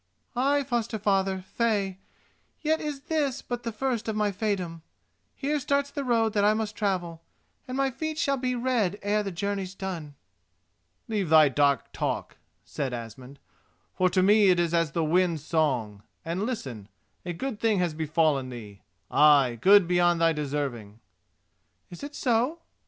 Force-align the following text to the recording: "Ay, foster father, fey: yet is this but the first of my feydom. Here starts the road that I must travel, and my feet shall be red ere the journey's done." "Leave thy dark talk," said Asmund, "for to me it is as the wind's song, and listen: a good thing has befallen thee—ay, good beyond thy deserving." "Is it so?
"Ay, 0.35 0.63
foster 0.63 0.97
father, 0.97 1.43
fey: 1.47 1.99
yet 2.59 2.81
is 2.81 3.01
this 3.01 3.43
but 3.43 3.61
the 3.61 3.71
first 3.71 4.07
of 4.07 4.15
my 4.15 4.31
feydom. 4.31 4.81
Here 5.35 5.59
starts 5.59 5.91
the 5.91 6.03
road 6.03 6.33
that 6.33 6.43
I 6.43 6.55
must 6.55 6.75
travel, 6.75 7.21
and 7.67 7.77
my 7.77 7.91
feet 7.91 8.17
shall 8.17 8.37
be 8.37 8.55
red 8.55 8.97
ere 9.03 9.21
the 9.21 9.29
journey's 9.29 9.75
done." 9.75 10.15
"Leave 11.07 11.29
thy 11.29 11.49
dark 11.49 11.93
talk," 11.93 12.37
said 12.65 12.93
Asmund, 12.93 13.37
"for 13.93 14.09
to 14.09 14.23
me 14.23 14.49
it 14.49 14.59
is 14.59 14.73
as 14.73 14.93
the 14.93 15.03
wind's 15.03 15.45
song, 15.45 16.01
and 16.25 16.47
listen: 16.47 16.89
a 17.23 17.31
good 17.31 17.59
thing 17.59 17.77
has 17.77 17.93
befallen 17.93 18.49
thee—ay, 18.49 19.59
good 19.61 19.87
beyond 19.87 20.19
thy 20.19 20.33
deserving." 20.33 20.99
"Is 21.91 22.01
it 22.01 22.15
so? 22.15 22.61